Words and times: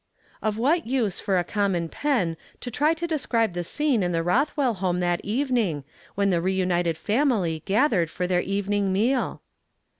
Of 0.41 0.57
what 0.57 0.87
use 0.87 1.19
for 1.19 1.37
a 1.37 1.43
common 1.43 1.87
pen 1.87 2.35
to 2.61 2.71
try 2.71 2.95
to 2.95 3.05
de 3.05 3.19
scribe 3.19 3.53
the 3.53 3.63
scene 3.63 4.01
in 4.01 4.11
the 4.11 4.23
Rothwell 4.23 4.73
home 4.73 4.99
that 5.01 5.21
even 5.23 5.57
ing, 5.57 5.83
when 6.15 6.31
the 6.31 6.41
reunited 6.41 6.97
family 6.97 7.61
gathered 7.67 8.09
for 8.09 8.25
their 8.25 8.41
evening 8.41 8.91
meal 8.91 9.43